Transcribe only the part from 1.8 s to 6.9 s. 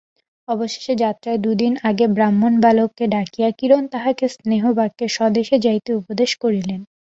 আগে ব্রাহ্মণবালককে ডাকিয়া কিরণ তাহাকে স্নেহবাক্যে স্বদেশে যাইতে উপদেশ করিলেন।